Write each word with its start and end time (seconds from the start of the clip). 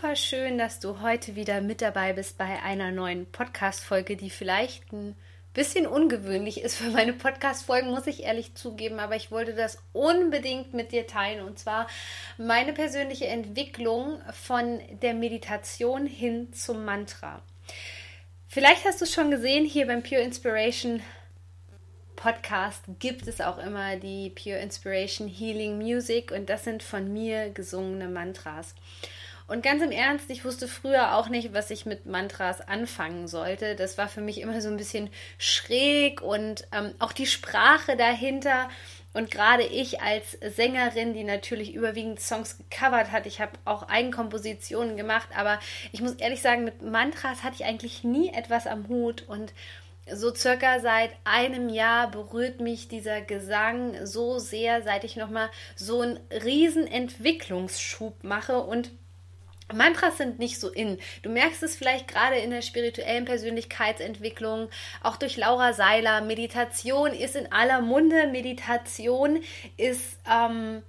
Super 0.00 0.16
schön, 0.16 0.56
dass 0.56 0.80
du 0.80 1.02
heute 1.02 1.36
wieder 1.36 1.60
mit 1.60 1.82
dabei 1.82 2.14
bist 2.14 2.38
bei 2.38 2.62
einer 2.62 2.90
neuen 2.90 3.26
Podcast-Folge, 3.30 4.16
die 4.16 4.30
vielleicht 4.30 4.90
ein 4.94 5.14
bisschen 5.52 5.86
ungewöhnlich 5.86 6.62
ist 6.62 6.76
für 6.76 6.88
meine 6.90 7.12
Podcast-Folgen, 7.12 7.90
muss 7.90 8.06
ich 8.06 8.22
ehrlich 8.22 8.54
zugeben, 8.54 8.98
aber 8.98 9.16
ich 9.16 9.30
wollte 9.30 9.54
das 9.54 9.76
unbedingt 9.92 10.72
mit 10.72 10.92
dir 10.92 11.06
teilen 11.06 11.44
und 11.44 11.58
zwar 11.58 11.86
meine 12.38 12.72
persönliche 12.72 13.26
Entwicklung 13.26 14.22
von 14.32 14.80
der 15.02 15.12
Meditation 15.12 16.06
hin 16.06 16.50
zum 16.54 16.86
Mantra. 16.86 17.42
Vielleicht 18.48 18.86
hast 18.86 19.02
du 19.02 19.04
es 19.04 19.12
schon 19.12 19.30
gesehen, 19.30 19.66
hier 19.66 19.86
beim 19.86 20.02
Pure 20.02 20.22
Inspiration 20.22 21.02
Podcast 22.16 22.84
gibt 23.00 23.26
es 23.26 23.42
auch 23.42 23.58
immer 23.58 23.96
die 23.96 24.30
Pure 24.30 24.60
Inspiration 24.60 25.28
Healing 25.28 25.76
Music 25.76 26.32
und 26.32 26.48
das 26.48 26.64
sind 26.64 26.82
von 26.82 27.12
mir 27.12 27.50
gesungene 27.50 28.08
Mantras. 28.08 28.74
Und 29.50 29.64
ganz 29.64 29.82
im 29.82 29.90
Ernst, 29.90 30.30
ich 30.30 30.44
wusste 30.44 30.68
früher 30.68 31.16
auch 31.16 31.28
nicht, 31.28 31.52
was 31.52 31.72
ich 31.72 31.84
mit 31.84 32.06
Mantras 32.06 32.60
anfangen 32.60 33.26
sollte. 33.26 33.74
Das 33.74 33.98
war 33.98 34.06
für 34.06 34.20
mich 34.20 34.40
immer 34.40 34.60
so 34.60 34.68
ein 34.68 34.76
bisschen 34.76 35.10
schräg 35.38 36.22
und 36.22 36.68
ähm, 36.70 36.94
auch 37.00 37.10
die 37.10 37.26
Sprache 37.26 37.96
dahinter. 37.96 38.68
Und 39.12 39.32
gerade 39.32 39.64
ich 39.64 40.02
als 40.02 40.38
Sängerin, 40.54 41.14
die 41.14 41.24
natürlich 41.24 41.74
überwiegend 41.74 42.20
Songs 42.20 42.58
gecovert 42.58 43.10
hat, 43.10 43.26
ich 43.26 43.40
habe 43.40 43.50
auch 43.64 43.88
Eigenkompositionen 43.88 44.96
gemacht, 44.96 45.30
aber 45.36 45.58
ich 45.90 46.00
muss 46.00 46.12
ehrlich 46.12 46.42
sagen, 46.42 46.62
mit 46.62 46.82
Mantras 46.82 47.42
hatte 47.42 47.56
ich 47.56 47.64
eigentlich 47.64 48.04
nie 48.04 48.32
etwas 48.32 48.68
am 48.68 48.86
Hut 48.86 49.24
und 49.26 49.52
so 50.12 50.32
circa 50.32 50.78
seit 50.78 51.10
einem 51.24 51.68
Jahr 51.68 52.08
berührt 52.08 52.60
mich 52.60 52.86
dieser 52.86 53.20
Gesang 53.20 54.06
so 54.06 54.38
sehr, 54.38 54.82
seit 54.82 55.02
ich 55.02 55.16
nochmal 55.16 55.50
so 55.74 56.02
einen 56.02 56.20
riesen 56.30 56.86
Entwicklungsschub 56.86 58.22
mache 58.22 58.60
und 58.60 58.92
Mantras 59.72 60.18
sind 60.18 60.38
nicht 60.38 60.58
so 60.58 60.68
in. 60.68 60.98
Du 61.22 61.30
merkst 61.30 61.62
es 61.62 61.76
vielleicht 61.76 62.08
gerade 62.08 62.36
in 62.36 62.50
der 62.50 62.62
spirituellen 62.62 63.24
Persönlichkeitsentwicklung, 63.24 64.68
auch 65.02 65.16
durch 65.16 65.36
Laura 65.36 65.72
Seiler. 65.72 66.20
Meditation 66.20 67.12
ist 67.12 67.36
in 67.36 67.52
aller 67.52 67.80
Munde. 67.80 68.28
Meditation 68.28 69.42
ist 69.76 70.18
ähm, 70.30 70.82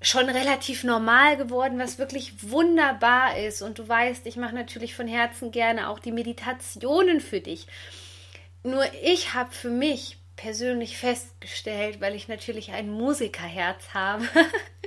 schon 0.00 0.28
relativ 0.28 0.84
normal 0.84 1.36
geworden, 1.36 1.78
was 1.78 1.98
wirklich 1.98 2.50
wunderbar 2.50 3.38
ist. 3.38 3.62
Und 3.62 3.78
du 3.78 3.88
weißt, 3.88 4.26
ich 4.26 4.36
mache 4.36 4.54
natürlich 4.54 4.94
von 4.94 5.08
Herzen 5.08 5.50
gerne 5.50 5.88
auch 5.88 5.98
die 5.98 6.12
Meditationen 6.12 7.20
für 7.20 7.40
dich. 7.40 7.66
Nur 8.62 8.84
ich 9.02 9.34
habe 9.34 9.52
für 9.52 9.70
mich 9.70 10.18
persönlich 10.36 10.98
festgestellt, 10.98 12.00
weil 12.00 12.14
ich 12.14 12.28
natürlich 12.28 12.72
ein 12.72 12.90
Musikerherz 12.90 13.94
habe, 13.94 14.24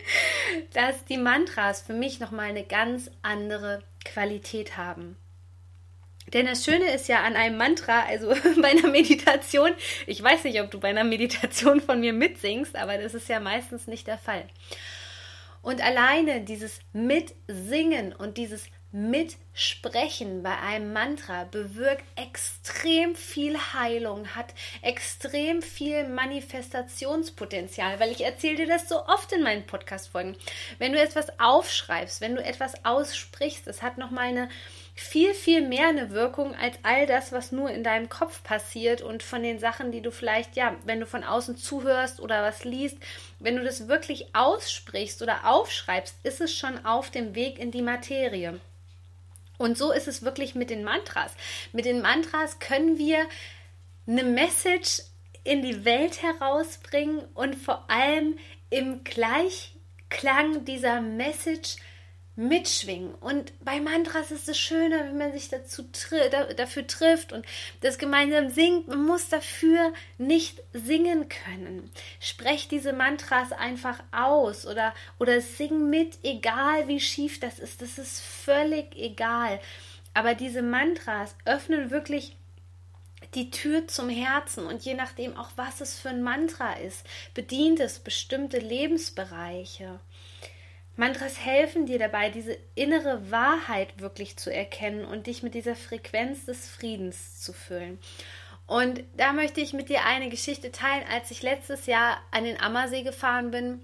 dass 0.74 1.06
die 1.06 1.18
Mantras 1.18 1.82
für 1.82 1.94
mich 1.94 2.20
nochmal 2.20 2.50
eine 2.50 2.64
ganz 2.64 3.10
andere 3.22 3.84
Qualität 4.06 4.78
haben. 4.78 5.18
Denn 6.34 6.46
das 6.46 6.66
Schöne 6.66 6.94
ist 6.94 7.08
ja 7.08 7.24
an 7.24 7.36
einem 7.36 7.58
Mantra, 7.58 8.04
also 8.06 8.28
bei 8.62 8.70
einer 8.70 8.90
Meditation, 8.90 9.72
ich 10.06 10.22
weiß 10.22 10.44
nicht, 10.44 10.60
ob 10.62 10.70
du 10.72 10.80
bei 10.80 10.90
einer 10.90 11.06
Meditation 11.06 11.80
von 11.80 12.02
mir 12.02 12.14
mitsingst, 12.14 12.76
aber 12.76 12.98
das 12.98 13.14
ist 13.14 13.30
ja 13.30 13.40
meistens 13.40 13.88
nicht 13.88 14.08
der 14.08 14.18
Fall. 14.18 14.44
Und 15.62 15.82
alleine 15.82 16.42
dieses 16.42 16.80
Mitsingen 16.94 18.14
und 18.14 18.38
dieses 18.38 18.68
Mitsprechen 18.98 20.42
bei 20.42 20.58
einem 20.58 20.92
Mantra 20.92 21.44
bewirkt 21.44 22.04
extrem 22.16 23.16
viel 23.16 23.56
Heilung, 23.56 24.36
hat 24.36 24.56
extrem 24.82 25.62
viel 25.62 26.08
Manifestationspotenzial, 26.08 28.00
weil 28.00 28.12
ich 28.12 28.26
erzähle 28.26 28.56
dir 28.56 28.68
das 28.68 28.90
so 28.90 29.06
oft 29.06 29.32
in 29.34 29.44
meinen 29.44 29.68
Podcast-Folgen. 29.68 30.36
Wenn 30.80 30.94
du 30.94 31.00
etwas 31.00 31.40
aufschreibst, 31.40 32.22
wenn 32.22 32.36
du 32.36 32.44
etwas 32.44 32.86
aussprichst, 32.86 33.68
es 33.68 33.84
hat 33.84 34.00
nochmal 34.00 34.30
eine 34.30 34.50
viel, 34.96 35.36
viel 35.36 35.62
mehr 35.62 35.90
eine 35.90 36.10
Wirkung 36.10 36.56
als 36.56 36.80
all 36.82 37.06
das, 37.06 37.32
was 37.32 37.52
nur 37.52 37.70
in 37.70 37.84
deinem 37.84 38.10
Kopf 38.10 38.42
passiert 38.42 39.04
und 39.04 39.22
von 39.22 39.44
den 39.44 39.60
Sachen, 39.60 39.92
die 39.92 40.02
du 40.02 40.10
vielleicht, 40.10 40.56
ja, 40.56 40.76
wenn 40.86 41.00
du 41.00 41.06
von 41.06 41.24
außen 41.24 41.56
zuhörst 41.56 42.20
oder 42.20 42.42
was 42.42 42.64
liest, 42.64 42.98
wenn 43.40 43.58
du 43.58 43.64
das 43.64 43.88
wirklich 43.88 44.34
aussprichst 44.34 45.22
oder 45.22 45.46
aufschreibst, 45.46 46.16
ist 46.24 46.42
es 46.42 46.52
schon 46.52 46.84
auf 46.84 47.12
dem 47.12 47.36
Weg 47.36 47.60
in 47.60 47.70
die 47.70 47.84
Materie. 47.84 48.60
Und 49.58 49.78
so 49.78 49.92
ist 49.92 50.08
es 50.08 50.24
wirklich 50.24 50.56
mit 50.56 50.70
den 50.70 50.84
Mantras. 50.84 51.32
Mit 51.74 51.86
den 51.86 52.02
Mantras 52.02 52.60
können 52.60 52.98
wir 52.98 53.28
eine 54.08 54.24
Message 54.24 55.02
in 55.44 55.62
die 55.62 55.86
Welt 55.86 56.22
herausbringen 56.22 57.26
und 57.34 57.56
vor 57.56 57.90
allem 57.90 58.38
im 58.70 59.04
Gleichklang 59.04 60.66
dieser 60.66 61.02
Message 61.02 61.78
mitschwingen. 62.38 63.16
Und 63.16 63.52
bei 63.66 63.82
Mantras 63.82 64.32
ist 64.32 64.48
es 64.48 64.58
schöner, 64.58 65.06
wenn 65.06 65.18
man 65.18 65.34
sich 65.34 65.50
dazu 65.50 65.84
tri 65.92 66.30
dafür 66.56 66.86
trifft 66.86 67.34
und 67.34 67.46
das 67.82 67.98
gemeinsam 67.98 68.50
singt. 68.50 68.88
Man 68.88 69.06
muss 69.06 69.28
dafür 69.28 69.92
nicht 70.18 70.62
singen 70.72 71.28
können. 71.28 71.92
Sprech 72.20 72.68
diese 72.68 72.94
Mantras 72.94 73.52
einfach 73.52 74.02
aus 74.12 74.68
oder, 74.68 74.94
oder 75.20 75.42
sing 75.42 75.90
mit, 75.90 76.20
egal 76.24 76.88
wie 76.88 77.00
schief 77.00 77.40
das 77.40 77.58
ist. 77.58 77.82
Das 77.82 77.98
ist 77.98 78.22
völlig 78.22 78.96
egal. 78.96 79.60
Aber 80.14 80.36
diese 80.36 80.62
Mantras 80.62 81.36
öffnen 81.46 81.90
wirklich 81.90 82.38
die 83.34 83.50
Tür 83.50 83.88
zum 83.88 84.10
Herzen 84.10 84.68
und 84.68 84.84
je 84.84 84.94
nachdem 84.94 85.36
auch, 85.36 85.50
was 85.56 85.82
es 85.82 86.00
für 86.00 86.10
ein 86.10 86.22
Mantra 86.22 86.74
ist, 86.74 87.06
bedient 87.34 87.80
es 87.80 88.00
bestimmte 88.00 88.60
Lebensbereiche. 88.60 90.00
Mantras 90.98 91.46
helfen 91.46 91.86
dir 91.86 92.00
dabei, 92.00 92.30
diese 92.30 92.58
innere 92.74 93.32
Wahrheit 93.32 94.02
wirklich 94.02 94.36
zu 94.36 94.52
erkennen 94.52 95.06
und 95.06 95.28
dich 95.28 95.44
mit 95.44 95.54
dieser 95.54 95.76
Frequenz 95.76 96.46
des 96.46 96.68
Friedens 96.68 97.40
zu 97.40 97.54
füllen. 97.54 98.00
Und 98.66 99.04
da 99.16 99.32
möchte 99.32 99.62
ich 99.62 99.74
mit 99.74 99.90
dir 99.90 100.04
eine 100.06 100.30
Geschichte 100.30 100.72
teilen, 100.72 101.06
als 101.14 101.32
ich 101.32 101.44
letztes 101.44 101.86
Jahr 101.86 102.18
an 102.32 102.44
den 102.44 102.60
Ammersee 102.60 103.04
gefahren 103.04 103.52
bin. 103.52 103.80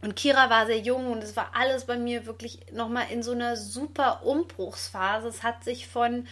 Und 0.00 0.16
Kira 0.16 0.48
war 0.48 0.66
sehr 0.66 0.78
jung 0.78 1.12
und 1.12 1.22
es 1.22 1.36
war 1.36 1.50
alles 1.54 1.84
bei 1.84 1.98
mir 1.98 2.24
wirklich 2.24 2.60
nochmal 2.72 3.06
in 3.10 3.22
so 3.22 3.32
einer 3.32 3.56
super 3.56 4.24
Umbruchsphase. 4.24 5.28
Es 5.28 5.42
hat 5.42 5.62
sich 5.62 5.88
von 5.88 6.26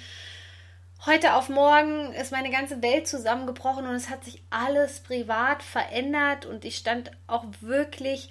heute 1.04 1.34
auf 1.34 1.50
morgen 1.50 2.12
ist 2.14 2.32
meine 2.32 2.50
ganze 2.50 2.80
Welt 2.80 3.06
zusammengebrochen 3.06 3.86
und 3.86 3.94
es 3.94 4.08
hat 4.08 4.24
sich 4.24 4.42
alles 4.48 5.00
privat 5.00 5.62
verändert 5.62 6.46
und 6.46 6.64
ich 6.64 6.76
stand 6.76 7.10
auch 7.26 7.44
wirklich 7.60 8.30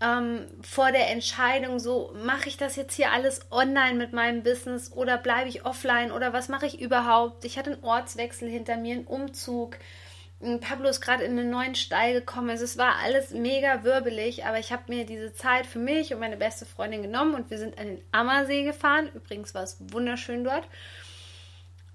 ähm, 0.00 0.46
vor 0.62 0.92
der 0.92 1.10
Entscheidung, 1.10 1.78
so 1.78 2.14
mache 2.24 2.48
ich 2.48 2.56
das 2.56 2.76
jetzt 2.76 2.94
hier 2.94 3.12
alles 3.12 3.40
online 3.50 3.98
mit 3.98 4.12
meinem 4.12 4.42
Business 4.42 4.92
oder 4.92 5.18
bleibe 5.18 5.48
ich 5.48 5.66
offline 5.66 6.10
oder 6.10 6.32
was 6.32 6.48
mache 6.48 6.66
ich 6.66 6.80
überhaupt? 6.80 7.44
Ich 7.44 7.58
hatte 7.58 7.72
einen 7.72 7.84
Ortswechsel 7.84 8.48
hinter 8.48 8.76
mir, 8.76 8.94
einen 8.94 9.06
Umzug. 9.06 9.76
Pablo 10.62 10.88
ist 10.88 11.02
gerade 11.02 11.24
in 11.24 11.38
einen 11.38 11.50
neuen 11.50 11.74
Stall 11.74 12.14
gekommen. 12.14 12.48
Also 12.48 12.64
es 12.64 12.78
war 12.78 12.96
alles 13.04 13.32
mega 13.32 13.84
wirbelig, 13.84 14.46
aber 14.46 14.58
ich 14.58 14.72
habe 14.72 14.84
mir 14.88 15.04
diese 15.04 15.34
Zeit 15.34 15.66
für 15.66 15.78
mich 15.78 16.14
und 16.14 16.20
meine 16.20 16.38
beste 16.38 16.64
Freundin 16.64 17.02
genommen 17.02 17.34
und 17.34 17.50
wir 17.50 17.58
sind 17.58 17.78
an 17.78 17.88
den 17.88 18.02
Ammersee 18.10 18.64
gefahren. 18.64 19.10
Übrigens 19.14 19.54
war 19.54 19.64
es 19.64 19.76
wunderschön 19.92 20.44
dort. 20.44 20.66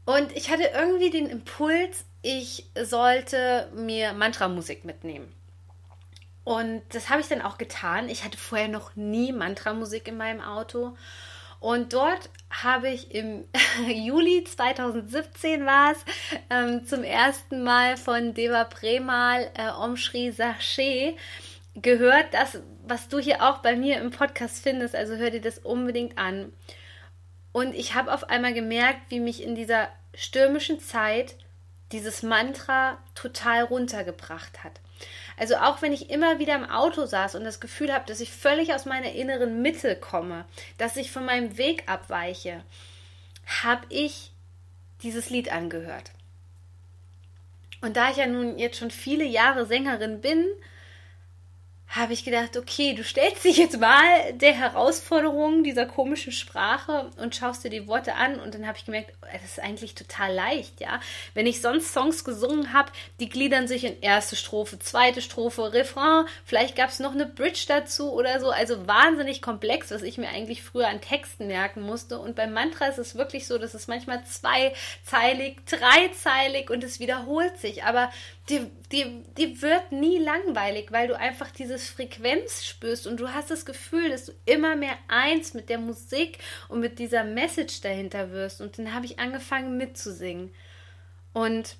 Und 0.05 0.31
ich 0.37 0.51
hatte 0.51 0.69
irgendwie 0.75 1.09
den 1.09 1.25
Impuls, 1.25 2.05
ich 2.21 2.69
sollte 2.79 3.67
mir 3.73 4.13
Mantra-Musik 4.13 4.85
mitnehmen. 4.85 5.33
Und 6.45 6.83
das 6.93 7.09
habe 7.09 7.21
ich 7.21 7.27
dann 7.27 7.41
auch 7.41 7.57
getan. 7.57 8.07
Ich 8.07 8.23
hatte 8.23 8.37
vorher 8.37 8.67
noch 8.67 8.95
nie 8.95 9.33
Mantra-Musik 9.33 10.07
in 10.07 10.15
meinem 10.15 10.41
Auto. 10.41 10.95
Und 11.59 11.93
dort 11.93 12.29
habe 12.51 12.89
ich 12.89 13.15
im 13.15 13.45
Juli 13.87 14.43
2017 14.43 15.65
war 15.65 15.93
es 15.93 15.97
ähm, 16.51 16.85
zum 16.85 17.03
ersten 17.03 17.63
Mal 17.63 17.97
von 17.97 18.35
Deva 18.35 18.65
Premal 18.65 19.49
äh, 19.55 19.69
Om 19.69 19.97
Shri 19.97 21.17
gehört, 21.73 22.33
das, 22.33 22.59
was 22.85 23.09
du 23.09 23.17
hier 23.17 23.41
auch 23.41 23.59
bei 23.59 23.75
mir 23.75 23.99
im 23.99 24.11
Podcast 24.11 24.61
findest. 24.61 24.95
Also 24.95 25.15
hör 25.15 25.31
dir 25.31 25.41
das 25.41 25.57
unbedingt 25.57 26.19
an. 26.19 26.53
Und 27.53 27.73
ich 27.73 27.95
habe 27.95 28.13
auf 28.13 28.29
einmal 28.29 28.53
gemerkt, 28.53 28.99
wie 29.09 29.19
mich 29.19 29.41
in 29.41 29.55
dieser 29.55 29.89
stürmischen 30.13 30.79
Zeit 30.79 31.35
dieses 31.91 32.21
Mantra 32.21 32.99
total 33.15 33.63
runtergebracht 33.63 34.63
hat. 34.63 34.79
Also 35.37 35.57
auch 35.57 35.81
wenn 35.81 35.91
ich 35.91 36.09
immer 36.09 36.39
wieder 36.39 36.55
im 36.55 36.69
Auto 36.69 37.05
saß 37.05 37.35
und 37.35 37.43
das 37.43 37.59
Gefühl 37.59 37.93
habe, 37.93 38.05
dass 38.05 38.21
ich 38.21 38.31
völlig 38.31 38.73
aus 38.73 38.85
meiner 38.85 39.11
inneren 39.11 39.61
Mitte 39.61 39.95
komme, 39.95 40.45
dass 40.77 40.95
ich 40.97 41.11
von 41.11 41.25
meinem 41.25 41.57
Weg 41.57 41.83
abweiche, 41.87 42.63
habe 43.63 43.85
ich 43.89 44.31
dieses 45.03 45.29
Lied 45.29 45.51
angehört. 45.51 46.11
Und 47.81 47.97
da 47.97 48.09
ich 48.09 48.17
ja 48.17 48.25
nun 48.25 48.57
jetzt 48.57 48.77
schon 48.77 48.91
viele 48.91 49.25
Jahre 49.25 49.65
Sängerin 49.65 50.21
bin, 50.21 50.45
habe 51.95 52.11
ich 52.11 52.25
gedacht, 52.25 52.57
okay, 52.57 52.93
du 52.93 53.03
stellst 53.03 53.45
dich 53.45 53.57
jetzt 53.57 53.79
mal 53.79 54.33
der 54.33 54.53
Herausforderung 54.53 55.63
dieser 55.63 55.85
komischen 55.85 56.33
Sprache 56.33 57.09
und 57.17 57.35
schaust 57.35 57.63
dir 57.63 57.69
die 57.69 57.87
Worte 57.87 58.15
an. 58.15 58.39
Und 58.39 58.53
dann 58.53 58.67
habe 58.67 58.77
ich 58.77 58.85
gemerkt, 58.85 59.13
das 59.21 59.43
ist 59.43 59.59
eigentlich 59.61 59.95
total 59.95 60.33
leicht, 60.33 60.81
ja. 60.81 60.99
Wenn 61.33 61.47
ich 61.47 61.61
sonst 61.61 61.93
Songs 61.93 62.25
gesungen 62.25 62.73
habe, 62.73 62.91
die 63.21 63.29
gliedern 63.29 63.67
sich 63.67 63.85
in 63.85 64.01
erste 64.01 64.35
Strophe, 64.35 64.77
zweite 64.79 65.21
Strophe, 65.21 65.71
Refrain, 65.71 66.25
vielleicht 66.43 66.75
gab 66.75 66.89
es 66.89 66.99
noch 66.99 67.13
eine 67.13 67.25
Bridge 67.25 67.63
dazu 67.67 68.11
oder 68.11 68.41
so, 68.41 68.49
also 68.49 68.87
wahnsinnig 68.87 69.41
komplex, 69.41 69.91
was 69.91 70.01
ich 70.01 70.17
mir 70.17 70.27
eigentlich 70.27 70.63
früher 70.63 70.89
an 70.89 70.99
Texten 70.99 71.47
merken 71.47 71.81
musste. 71.81 72.19
Und 72.19 72.35
beim 72.35 72.51
Mantra 72.51 72.87
ist 72.87 72.99
es 72.99 73.15
wirklich 73.15 73.47
so, 73.47 73.57
dass 73.57 73.73
es 73.73 73.87
manchmal 73.87 74.21
zweizeilig, 74.25 75.59
dreizeilig 75.65 76.69
und 76.69 76.83
es 76.83 76.99
wiederholt 76.99 77.57
sich, 77.57 77.83
aber 77.83 78.11
die, 78.49 78.69
die, 78.91 79.23
die 79.37 79.61
wird 79.61 79.91
nie 79.91 80.19
langweilig, 80.19 80.91
weil 80.91 81.07
du 81.07 81.17
einfach 81.17 81.49
dieses 81.49 81.89
Frequenz 81.89 82.63
spürst 82.63 83.07
und 83.07 83.19
du 83.19 83.33
hast 83.33 83.49
das 83.49 83.65
Gefühl, 83.65 84.09
dass 84.09 84.25
du 84.25 84.33
immer 84.45 84.75
mehr 84.75 84.97
eins 85.07 85.55
mit 85.55 85.69
der 85.69 85.79
Musik 85.79 86.37
und 86.67 86.79
mit 86.79 86.99
dieser 86.99 87.23
Message 87.23 87.81
dahinter 87.81 88.31
wirst. 88.31 88.61
Und 88.61 88.77
dann 88.77 88.93
habe 88.93 89.05
ich 89.05 89.17
angefangen 89.19 89.77
mitzusingen. 89.77 90.53
Und 91.33 91.77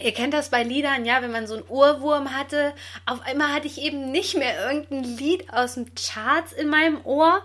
Ihr 0.00 0.12
kennt 0.12 0.32
das 0.32 0.50
bei 0.50 0.62
Liedern, 0.62 1.04
ja, 1.04 1.22
wenn 1.22 1.32
man 1.32 1.48
so 1.48 1.54
einen 1.54 1.66
Ohrwurm 1.66 2.32
hatte. 2.32 2.72
Auf 3.04 3.20
einmal 3.22 3.52
hatte 3.52 3.66
ich 3.66 3.80
eben 3.82 4.12
nicht 4.12 4.36
mehr 4.36 4.70
irgendein 4.70 5.02
Lied 5.02 5.52
aus 5.52 5.74
dem 5.74 5.92
Charts 5.96 6.52
in 6.52 6.68
meinem 6.68 7.04
Ohr, 7.04 7.42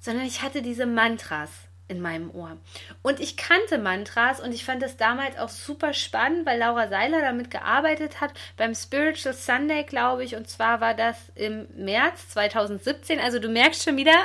sondern 0.00 0.24
ich 0.24 0.40
hatte 0.40 0.62
diese 0.62 0.86
Mantras 0.86 1.50
in 1.92 2.00
meinem 2.00 2.34
Ohr. 2.34 2.56
Und 3.02 3.20
ich 3.20 3.36
kannte 3.36 3.78
Mantras 3.78 4.40
und 4.40 4.52
ich 4.52 4.64
fand 4.64 4.82
das 4.82 4.96
damals 4.96 5.38
auch 5.38 5.50
super 5.50 5.92
spannend, 5.92 6.46
weil 6.46 6.58
Laura 6.58 6.88
Seiler 6.88 7.20
damit 7.20 7.50
gearbeitet 7.50 8.20
hat 8.20 8.32
beim 8.56 8.74
Spiritual 8.74 9.34
Sunday, 9.34 9.84
glaube 9.84 10.24
ich. 10.24 10.34
Und 10.34 10.48
zwar 10.48 10.80
war 10.80 10.94
das 10.94 11.16
im 11.34 11.66
März 11.76 12.30
2017. 12.30 13.20
Also 13.20 13.38
du 13.38 13.48
merkst 13.48 13.84
schon 13.84 13.96
wieder 13.96 14.16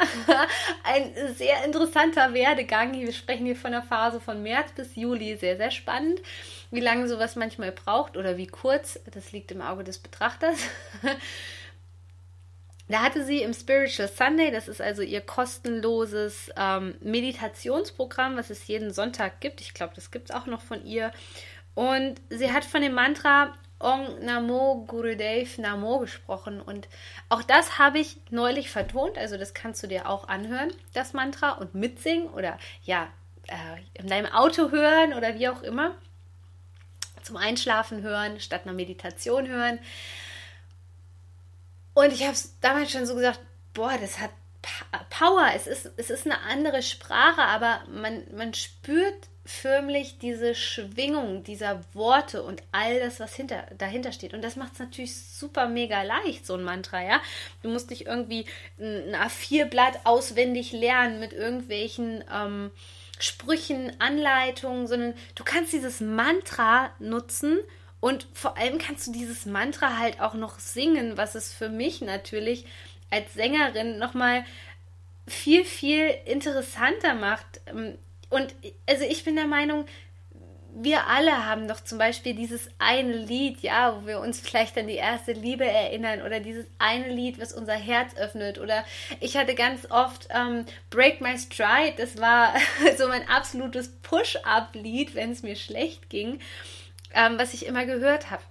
ein 0.83 1.13
sehr 1.35 1.63
interessanter 1.65 2.33
Werdegang. 2.33 2.93
Wir 2.93 3.11
sprechen 3.11 3.45
hier 3.45 3.57
von 3.57 3.71
der 3.71 3.83
Phase 3.83 4.21
von 4.21 4.41
März 4.41 4.71
bis 4.71 4.95
Juli. 4.95 5.35
Sehr, 5.35 5.57
sehr 5.57 5.71
spannend. 5.71 6.21
Wie 6.71 6.79
lange 6.79 7.07
sowas 7.07 7.35
manchmal 7.35 7.73
braucht 7.73 8.15
oder 8.17 8.37
wie 8.37 8.47
kurz, 8.47 8.99
das 9.11 9.31
liegt 9.33 9.51
im 9.51 9.61
Auge 9.61 9.83
des 9.83 9.99
Betrachters. 9.99 10.57
Da 12.87 13.01
hatte 13.01 13.25
sie 13.25 13.41
im 13.41 13.53
Spiritual 13.53 14.07
Sunday, 14.07 14.49
das 14.49 14.67
ist 14.67 14.81
also 14.81 15.01
ihr 15.01 15.21
kostenloses 15.21 16.49
ähm, 16.55 16.95
Meditationsprogramm, 17.01 18.37
was 18.37 18.49
es 18.49 18.67
jeden 18.67 18.93
Sonntag 18.93 19.41
gibt. 19.41 19.59
Ich 19.59 19.73
glaube, 19.73 19.93
das 19.95 20.11
gibt 20.11 20.29
es 20.29 20.35
auch 20.35 20.45
noch 20.45 20.61
von 20.61 20.85
ihr. 20.85 21.11
Und 21.75 22.15
sie 22.29 22.51
hat 22.51 22.63
von 22.63 22.81
dem 22.81 22.93
Mantra 22.93 23.53
Ong 23.79 24.25
Namo 24.25 24.85
Gurudev 24.87 25.57
Namo 25.59 25.99
gesprochen. 25.99 26.61
Und 26.61 26.87
auch 27.29 27.43
das 27.43 27.77
habe 27.77 27.99
ich 27.99 28.17
neulich 28.29 28.69
vertont. 28.69 29.17
Also 29.17 29.37
das 29.37 29.53
kannst 29.53 29.83
du 29.83 29.87
dir 29.87 30.09
auch 30.09 30.27
anhören, 30.27 30.71
das 30.93 31.13
Mantra, 31.13 31.51
und 31.51 31.75
mitsingen 31.75 32.29
oder 32.29 32.57
ja, 32.83 33.09
äh, 33.47 34.01
in 34.01 34.07
deinem 34.07 34.31
Auto 34.31 34.71
hören 34.71 35.13
oder 35.13 35.35
wie 35.35 35.49
auch 35.49 35.61
immer. 35.61 35.95
Zum 37.21 37.37
Einschlafen 37.37 38.01
hören, 38.01 38.39
statt 38.39 38.61
einer 38.63 38.73
Meditation 38.73 39.47
hören. 39.47 39.79
Und 41.97 42.13
ich 42.13 42.21
habe 42.21 42.33
es 42.33 42.59
damals 42.59 42.91
schon 42.91 43.07
so 43.07 43.15
gesagt, 43.15 43.39
boah, 43.73 43.97
das 43.99 44.19
hat 44.19 44.29
Power. 45.09 45.49
Es 45.55 45.65
ist, 45.65 45.89
es 45.97 46.11
ist 46.11 46.27
eine 46.27 46.39
andere 46.41 46.83
Sprache, 46.83 47.41
aber 47.41 47.81
man, 47.89 48.23
man 48.35 48.53
spürt 48.53 49.15
förmlich 49.45 50.19
diese 50.19 50.53
Schwingung 50.53 51.43
dieser 51.43 51.81
Worte 51.95 52.43
und 52.43 52.61
all 52.71 52.99
das, 52.99 53.19
was 53.19 53.33
hinter, 53.33 53.63
dahinter 53.79 54.11
steht. 54.11 54.35
Und 54.35 54.43
das 54.43 54.57
macht 54.57 54.73
es 54.73 54.79
natürlich 54.79 55.17
super 55.17 55.67
mega 55.69 56.03
leicht, 56.03 56.45
so 56.45 56.53
ein 56.53 56.63
Mantra, 56.63 57.01
ja. 57.01 57.19
Du 57.63 57.69
musst 57.69 57.89
nicht 57.89 58.05
irgendwie 58.05 58.45
ein 58.79 59.15
A4-Blatt 59.15 60.01
auswendig 60.03 60.73
lernen 60.73 61.19
mit 61.19 61.33
irgendwelchen 61.33 62.23
ähm, 62.31 62.69
Sprüchen, 63.17 63.99
Anleitungen, 63.99 64.85
sondern 64.85 65.15
du 65.33 65.43
kannst 65.43 65.73
dieses 65.73 65.99
Mantra 65.99 66.91
nutzen 66.99 67.57
und 67.99 68.27
vor 68.33 68.57
allem 68.57 68.77
kannst 68.77 69.07
du 69.07 69.11
dieses 69.11 69.45
Mantra 69.45 69.97
halt 69.97 70.21
auch 70.21 70.33
noch 70.33 70.59
singen, 70.59 71.17
was 71.17 71.35
es 71.35 71.53
für 71.53 71.69
mich 71.69 72.01
natürlich 72.01 72.65
als 73.09 73.33
Sängerin 73.33 73.97
nochmal 73.97 74.45
viel, 75.27 75.65
viel 75.65 76.13
interessanter 76.25 77.15
macht. 77.15 77.61
Ähm, 77.67 77.97
und 78.29 78.53
also 78.87 79.03
ich 79.03 79.23
bin 79.23 79.35
der 79.35 79.47
Meinung, 79.47 79.85
wir 80.79 81.07
alle 81.07 81.45
haben 81.45 81.67
doch 81.67 81.81
zum 81.83 81.97
Beispiel 81.97 82.35
dieses 82.35 82.69
eine 82.77 83.13
Lied, 83.13 83.61
ja, 83.61 83.99
wo 83.99 84.05
wir 84.05 84.19
uns 84.19 84.39
vielleicht 84.39 84.77
an 84.77 84.87
die 84.87 84.95
erste 84.95 85.31
Liebe 85.31 85.65
erinnern 85.65 86.21
oder 86.21 86.39
dieses 86.39 86.67
eine 86.77 87.09
Lied, 87.09 87.39
was 87.39 87.51
unser 87.51 87.73
Herz 87.73 88.15
öffnet. 88.15 88.59
Oder 88.59 88.85
ich 89.19 89.37
hatte 89.37 89.55
ganz 89.55 89.89
oft 89.89 90.27
ähm, 90.29 90.65
Break 90.91 91.19
My 91.19 91.35
Stride, 91.35 91.95
das 91.97 92.19
war 92.19 92.53
so 92.97 93.07
mein 93.07 93.27
absolutes 93.27 93.89
Push-Up-Lied, 94.03 95.15
wenn 95.15 95.31
es 95.31 95.41
mir 95.41 95.55
schlecht 95.55 96.11
ging 96.11 96.39
ähm, 97.13 97.37
was 97.37 97.53
ich 97.53 97.65
immer 97.65 97.85
gehört 97.85 98.31
habe. 98.31 98.43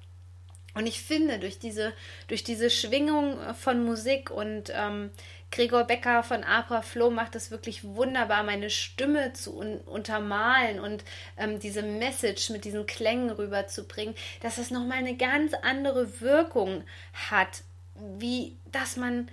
Und 0.75 0.87
ich 0.87 1.01
finde, 1.01 1.39
durch 1.39 1.59
diese, 1.59 1.95
durch 2.29 2.45
diese 2.45 2.69
Schwingung 2.69 3.39
von 3.55 3.83
Musik 3.83 4.31
und 4.31 4.71
ähm, 4.75 5.11
Gregor 5.51 5.85
Becker 5.85 6.23
von 6.23 6.45
Abra 6.45 6.83
Flow 6.83 7.11
macht 7.11 7.35
es 7.35 7.51
wirklich 7.51 7.83
wunderbar, 7.83 8.43
meine 8.43 8.69
Stimme 8.69 9.33
zu 9.33 9.57
un 9.57 9.79
untermalen 9.79 10.79
und 10.81 11.03
ähm, 11.39 11.61
diese 11.61 11.83
Message 11.83 12.51
mit 12.51 12.67
diesen 12.67 12.85
Klängen 12.85 13.31
rüberzubringen, 13.31 14.15
dass 14.43 14.59
es 14.59 14.71
nochmal 14.71 14.99
eine 14.99 15.17
ganz 15.17 15.55
andere 15.55 16.21
Wirkung 16.21 16.85
hat, 17.31 17.63
wie 17.95 18.57
dass 18.71 18.97
man 18.97 19.29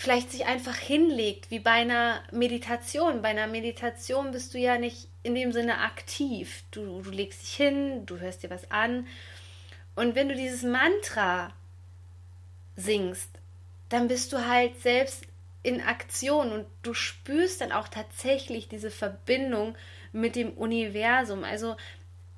vielleicht 0.00 0.32
sich 0.32 0.46
einfach 0.46 0.76
hinlegt, 0.76 1.50
wie 1.50 1.58
bei 1.58 1.72
einer 1.72 2.22
Meditation. 2.32 3.20
Bei 3.20 3.28
einer 3.28 3.46
Meditation 3.46 4.30
bist 4.30 4.54
du 4.54 4.58
ja 4.58 4.78
nicht 4.78 5.08
in 5.22 5.34
dem 5.34 5.52
Sinne 5.52 5.80
aktiv. 5.80 6.64
Du, 6.70 7.02
du 7.02 7.10
legst 7.10 7.42
dich 7.42 7.52
hin, 7.52 8.06
du 8.06 8.18
hörst 8.18 8.42
dir 8.42 8.48
was 8.48 8.70
an. 8.70 9.06
Und 9.94 10.14
wenn 10.14 10.30
du 10.30 10.34
dieses 10.34 10.62
Mantra 10.62 11.52
singst, 12.76 13.28
dann 13.90 14.08
bist 14.08 14.32
du 14.32 14.48
halt 14.48 14.80
selbst 14.80 15.24
in 15.62 15.82
Aktion 15.82 16.50
und 16.50 16.64
du 16.82 16.94
spürst 16.94 17.60
dann 17.60 17.70
auch 17.70 17.88
tatsächlich 17.88 18.68
diese 18.68 18.90
Verbindung 18.90 19.76
mit 20.12 20.34
dem 20.34 20.52
Universum. 20.54 21.44
Also 21.44 21.76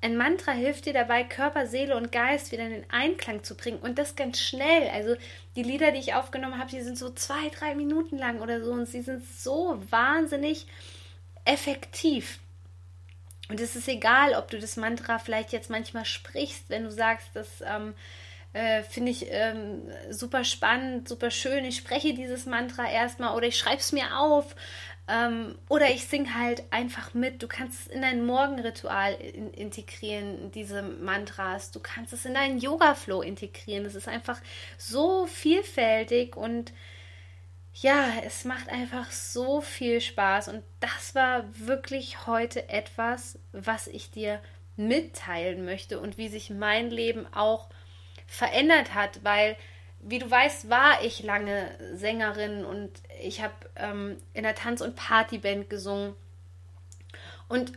ein 0.03 0.17
Mantra 0.17 0.51
hilft 0.51 0.85
dir 0.85 0.91
dabei, 0.91 1.23
Körper, 1.23 1.65
Seele 1.65 1.95
und 1.95 2.11
Geist 2.11 2.51
wieder 2.51 2.65
in 2.65 2.71
den 2.71 2.89
Einklang 2.89 3.41
zu 3.45 3.55
bringen 3.55 3.79
und 3.79 3.97
das 3.97 4.17
ganz 4.17 4.41
schnell. 4.41 4.89
Also 4.89 5.15
die 5.55 5.63
Lieder, 5.63 5.93
die 5.93 5.99
ich 5.99 6.13
aufgenommen 6.13 6.59
habe, 6.59 6.69
die 6.69 6.81
sind 6.81 6.97
so 6.97 7.09
zwei, 7.11 7.47
drei 7.57 7.73
Minuten 7.73 8.17
lang 8.17 8.41
oder 8.41 8.61
so 8.61 8.73
und 8.73 8.85
sie 8.85 9.01
sind 9.01 9.25
so 9.25 9.81
wahnsinnig 9.89 10.67
effektiv. 11.45 12.39
Und 13.47 13.61
es 13.61 13.77
ist 13.77 13.87
egal, 13.87 14.33
ob 14.33 14.51
du 14.51 14.59
das 14.59 14.75
Mantra 14.75 15.19
vielleicht 15.19 15.53
jetzt 15.53 15.69
manchmal 15.69 16.03
sprichst, 16.03 16.69
wenn 16.69 16.83
du 16.83 16.91
sagst, 16.91 17.29
das 17.33 17.61
ähm, 17.65 17.93
äh, 18.51 18.83
finde 18.83 19.11
ich 19.11 19.27
ähm, 19.29 19.89
super 20.09 20.43
spannend, 20.43 21.07
super 21.07 21.31
schön. 21.31 21.63
Ich 21.63 21.77
spreche 21.77 22.13
dieses 22.13 22.45
Mantra 22.45 22.91
erstmal 22.91 23.37
oder 23.37 23.47
ich 23.47 23.57
schreibe 23.57 23.79
es 23.79 23.93
mir 23.93 24.17
auf. 24.19 24.53
Ähm, 25.07 25.57
oder 25.67 25.89
ich 25.89 26.05
singe 26.07 26.33
halt 26.33 26.63
einfach 26.71 27.13
mit. 27.13 27.43
Du 27.43 27.47
kannst 27.47 27.81
es 27.81 27.87
in 27.87 28.01
dein 28.01 28.25
Morgenritual 28.25 29.13
in 29.13 29.51
integrieren, 29.51 30.51
diese 30.51 30.81
Mantras. 30.81 31.71
Du 31.71 31.79
kannst 31.81 32.13
es 32.13 32.25
in 32.25 32.33
deinen 32.33 32.59
Yoga-Flow 32.59 33.21
integrieren. 33.21 33.83
Das 33.83 33.95
ist 33.95 34.07
einfach 34.07 34.39
so 34.77 35.25
vielfältig 35.25 36.37
und 36.37 36.71
ja, 37.73 38.05
es 38.23 38.45
macht 38.45 38.69
einfach 38.69 39.11
so 39.11 39.59
viel 39.59 39.99
Spaß. 39.99 40.47
Und 40.47 40.63
das 40.79 41.15
war 41.15 41.43
wirklich 41.53 42.27
heute 42.27 42.69
etwas, 42.69 43.39
was 43.51 43.87
ich 43.87 44.11
dir 44.11 44.39
mitteilen 44.75 45.65
möchte 45.65 45.99
und 45.99 46.17
wie 46.17 46.29
sich 46.29 46.49
mein 46.49 46.89
Leben 46.89 47.31
auch 47.33 47.69
verändert 48.25 48.93
hat, 48.93 49.23
weil 49.23 49.57
wie 50.05 50.19
du 50.19 50.29
weißt, 50.29 50.69
war 50.69 51.03
ich 51.03 51.23
lange 51.23 51.71
Sängerin 51.93 52.65
und 52.65 52.91
ich 53.21 53.41
habe 53.41 53.53
ähm, 53.75 54.17
in 54.33 54.43
der 54.43 54.55
Tanz- 54.55 54.81
und 54.81 54.95
Partyband 54.95 55.69
gesungen 55.69 56.15
und 57.47 57.73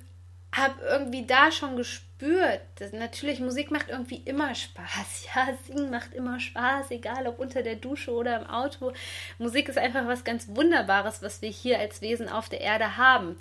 habe 0.55 0.75
irgendwie 0.83 1.27
da 1.27 1.53
schon 1.53 1.77
gespürt, 1.77 2.63
dass 2.77 2.93
natürlich 2.93 3.41
Musik 3.41 3.71
macht 3.71 3.89
irgendwie 3.91 4.23
immer 4.25 4.55
Spaß. 4.55 5.27
Ja, 5.35 5.49
singen 5.67 5.91
macht 5.91 6.15
immer 6.15 6.41
Spaß, 6.41 6.91
egal 6.91 7.27
ob 7.27 7.39
unter 7.39 7.63
der 7.63 7.77
Dusche 7.77 8.13
oder 8.13 8.41
im 8.41 8.47
Auto. 8.47 8.93
Musik 9.39 9.69
ist 9.69 9.79
einfach 9.79 10.07
was 10.07 10.25
ganz 10.25 10.49
Wunderbares, 10.49 11.23
was 11.23 11.43
wir 11.43 11.51
hier 11.51 11.79
als 11.79 12.01
Wesen 12.01 12.29
auf 12.29 12.49
der 12.49 12.63
Erde 12.63 12.97
haben. 12.97 13.37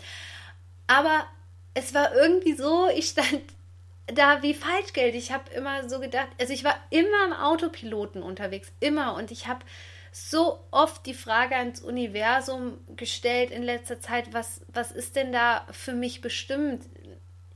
Aber 0.88 1.25
es 1.74 1.94
war 1.94 2.13
irgendwie 2.13 2.54
so, 2.54 2.89
ich 2.89 3.10
stand 3.10 3.44
da 4.07 4.41
wie 4.41 4.53
Falschgeld. 4.53 5.15
Ich 5.15 5.31
habe 5.31 5.51
immer 5.53 5.89
so 5.89 6.00
gedacht, 6.00 6.29
also 6.39 6.53
ich 6.53 6.63
war 6.63 6.75
immer 6.89 7.25
im 7.25 7.33
Autopiloten 7.33 8.21
unterwegs, 8.21 8.71
immer. 8.79 9.15
Und 9.15 9.31
ich 9.31 9.47
habe 9.47 9.65
so 10.12 10.59
oft 10.71 11.05
die 11.05 11.13
Frage 11.13 11.55
ans 11.55 11.81
Universum 11.81 12.77
gestellt 12.95 13.51
in 13.51 13.63
letzter 13.63 14.00
Zeit, 14.00 14.33
was, 14.33 14.62
was 14.67 14.91
ist 14.91 15.15
denn 15.15 15.31
da 15.31 15.65
für 15.71 15.93
mich 15.93 16.21
bestimmt? 16.21 16.85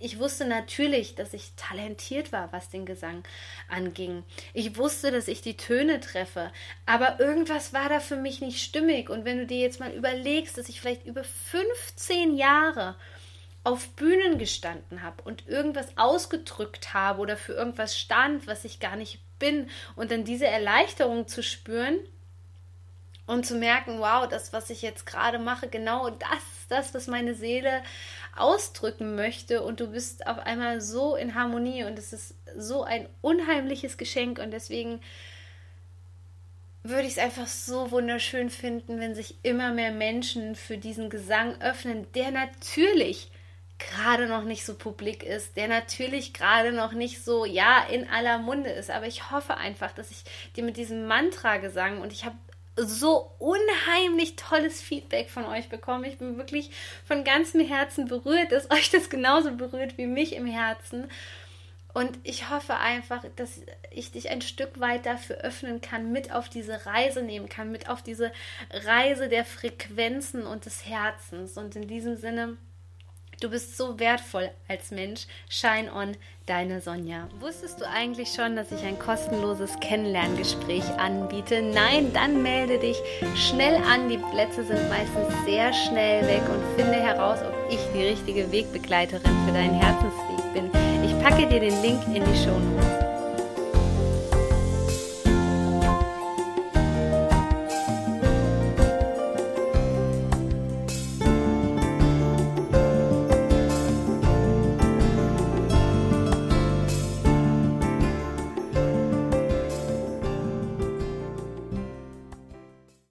Ich 0.01 0.17
wusste 0.17 0.45
natürlich, 0.45 1.15
dass 1.15 1.33
ich 1.33 1.53
talentiert 1.55 2.31
war, 2.31 2.51
was 2.51 2.69
den 2.69 2.85
Gesang 2.85 3.23
anging. 3.67 4.23
Ich 4.53 4.77
wusste, 4.77 5.11
dass 5.11 5.27
ich 5.27 5.41
die 5.41 5.57
Töne 5.57 5.99
treffe, 5.99 6.51
aber 6.85 7.19
irgendwas 7.19 7.73
war 7.73 7.89
da 7.89 7.99
für 7.99 8.15
mich 8.15 8.41
nicht 8.41 8.61
stimmig. 8.61 9.09
Und 9.09 9.25
wenn 9.25 9.37
du 9.37 9.45
dir 9.45 9.59
jetzt 9.59 9.79
mal 9.81 9.91
überlegst, 9.91 10.57
dass 10.57 10.69
ich 10.69 10.81
vielleicht 10.81 11.05
über 11.05 11.23
15 11.23 12.35
Jahre 12.35 12.95
auf 13.63 13.89
Bühnen 13.95 14.37
gestanden 14.37 15.03
habe 15.03 15.21
und 15.23 15.47
irgendwas 15.47 15.97
ausgedrückt 15.97 16.93
habe 16.93 17.21
oder 17.21 17.37
für 17.37 17.53
irgendwas 17.53 17.97
stand, 17.97 18.47
was 18.47 18.65
ich 18.65 18.79
gar 18.79 18.95
nicht 18.95 19.19
bin 19.37 19.69
und 19.95 20.11
dann 20.11 20.23
diese 20.23 20.47
Erleichterung 20.47 21.27
zu 21.27 21.43
spüren 21.43 21.99
und 23.25 23.45
zu 23.45 23.55
merken, 23.55 23.99
wow, 23.99 24.27
das, 24.27 24.53
was 24.53 24.69
ich 24.69 24.81
jetzt 24.81 25.05
gerade 25.05 25.39
mache, 25.39 25.67
genau 25.67 26.09
das 26.09 26.59
das, 26.69 26.93
was 26.93 27.07
meine 27.07 27.33
Seele 27.33 27.83
ausdrücken 28.35 29.15
möchte. 29.15 29.61
Und 29.63 29.79
du 29.79 29.87
bist 29.87 30.25
auf 30.27 30.39
einmal 30.39 30.81
so 30.81 31.15
in 31.15 31.35
Harmonie 31.35 31.83
und 31.83 31.99
es 31.99 32.13
ist 32.13 32.35
so 32.57 32.83
ein 32.83 33.09
unheimliches 33.21 33.97
Geschenk. 33.97 34.39
Und 34.39 34.51
deswegen 34.51 35.01
würde 36.83 37.03
ich 37.03 37.13
es 37.13 37.17
einfach 37.17 37.47
so 37.47 37.91
wunderschön 37.91 38.49
finden, 38.49 38.99
wenn 38.99 39.15
sich 39.15 39.35
immer 39.43 39.73
mehr 39.73 39.91
Menschen 39.91 40.55
für 40.55 40.77
diesen 40.77 41.09
Gesang 41.09 41.59
öffnen, 41.61 42.09
der 42.13 42.31
natürlich 42.31 43.31
gerade 43.79 44.27
noch 44.27 44.43
nicht 44.43 44.65
so 44.65 44.75
publik 44.75 45.23
ist, 45.23 45.55
der 45.57 45.67
natürlich 45.67 46.33
gerade 46.33 46.71
noch 46.71 46.91
nicht 46.93 47.23
so, 47.23 47.45
ja, 47.45 47.83
in 47.89 48.07
aller 48.09 48.37
Munde 48.37 48.69
ist. 48.69 48.91
Aber 48.91 49.07
ich 49.07 49.31
hoffe 49.31 49.57
einfach, 49.57 49.91
dass 49.93 50.11
ich 50.11 50.23
dir 50.55 50.63
mit 50.63 50.77
diesem 50.77 51.07
Mantra-Gesang 51.07 52.01
und 52.01 52.11
ich 52.11 52.25
habe 52.25 52.35
so 52.75 53.31
unheimlich 53.39 54.35
tolles 54.35 54.81
Feedback 54.81 55.29
von 55.29 55.45
euch 55.45 55.69
bekommen. 55.69 56.05
Ich 56.05 56.17
bin 56.17 56.37
wirklich 56.37 56.71
von 57.05 57.23
ganzem 57.23 57.61
Herzen 57.61 58.07
berührt, 58.07 58.51
dass 58.51 58.69
euch 58.71 58.89
das 58.91 59.09
genauso 59.09 59.51
berührt 59.51 59.97
wie 59.97 60.07
mich 60.07 60.35
im 60.35 60.45
Herzen. 60.45 61.09
Und 61.91 62.19
ich 62.23 62.49
hoffe 62.51 62.75
einfach, 62.75 63.25
dass 63.35 63.61
ich 63.89 64.11
dich 64.11 64.29
ein 64.29 64.41
Stück 64.41 64.79
weit 64.79 65.07
dafür 65.07 65.37
öffnen 65.37 65.81
kann, 65.81 66.11
mit 66.11 66.31
auf 66.31 66.47
diese 66.47 66.85
Reise 66.85 67.23
nehmen 67.23 67.49
kann, 67.49 67.71
mit 67.71 67.89
auf 67.89 68.03
diese 68.03 68.31
Reise 68.71 69.27
der 69.27 69.43
Frequenzen 69.43 70.45
und 70.45 70.65
des 70.65 70.85
Herzens. 70.85 71.57
Und 71.57 71.75
in 71.75 71.87
diesem 71.87 72.15
Sinne 72.15 72.57
Du 73.39 73.49
bist 73.49 73.77
so 73.77 73.97
wertvoll 73.97 74.49
als 74.67 74.91
Mensch. 74.91 75.25
Shine 75.47 75.93
on, 75.93 76.17
deine 76.45 76.81
Sonja. 76.81 77.29
Wusstest 77.39 77.79
du 77.79 77.87
eigentlich 77.87 78.33
schon, 78.33 78.57
dass 78.57 78.69
ich 78.73 78.83
ein 78.83 78.99
kostenloses 78.99 79.79
Kennenlerngespräch 79.79 80.83
anbiete? 80.97 81.61
Nein, 81.61 82.11
dann 82.13 82.43
melde 82.43 82.79
dich 82.79 82.97
schnell 83.35 83.75
an. 83.75 84.09
Die 84.09 84.17
Plätze 84.17 84.65
sind 84.65 84.89
meistens 84.89 85.33
sehr 85.45 85.71
schnell 85.71 86.27
weg 86.27 86.41
und 86.49 86.75
finde 86.75 86.99
heraus, 87.01 87.39
ob 87.41 87.71
ich 87.71 87.79
die 87.93 88.07
richtige 88.07 88.51
Wegbegleiterin 88.51 89.45
für 89.45 89.53
deinen 89.53 89.79
Herzensweg 89.79 90.53
bin. 90.53 90.69
Ich 91.05 91.17
packe 91.23 91.47
dir 91.47 91.61
den 91.61 91.81
Link 91.81 92.03
in 92.07 92.25
die 92.25 92.43
Show 92.43 92.59
Notes. 92.59 92.98